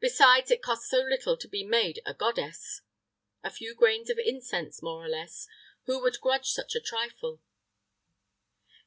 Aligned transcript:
Besides, 0.00 0.50
it 0.50 0.62
cost 0.62 0.88
so 0.88 0.96
little 1.02 1.36
to 1.36 1.46
be 1.46 1.62
made 1.62 2.00
a 2.06 2.14
goddess! 2.14 2.80
A 3.44 3.50
few 3.50 3.74
grains 3.74 4.08
of 4.08 4.18
incense, 4.18 4.80
more 4.82 5.04
or 5.04 5.08
less, 5.10 5.46
who 5.84 6.00
would 6.00 6.20
grudge 6.22 6.48
such 6.52 6.74
a 6.74 6.80
trifle? 6.80 7.42